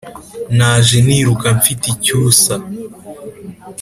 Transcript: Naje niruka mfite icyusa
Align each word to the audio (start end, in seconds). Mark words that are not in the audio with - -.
Naje 0.57 0.97
niruka 1.05 1.47
mfite 1.57 1.83
icyusa 1.93 2.55